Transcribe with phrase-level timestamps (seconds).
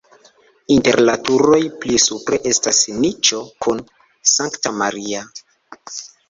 [0.75, 3.85] Inter la turoj pli supre estas niĉo kun
[4.33, 5.23] Sankta Maria.